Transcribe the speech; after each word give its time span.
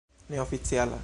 neoficiala 0.29 0.99